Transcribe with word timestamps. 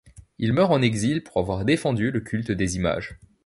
Il 0.39 0.53
meurt 0.53 0.71
en 0.71 0.81
exil 0.81 1.21
pour 1.23 1.37
avoir 1.37 1.63
défendu 1.63 2.09
le 2.09 2.21
culte 2.21 2.49
des 2.51 2.75
images. 2.75 3.19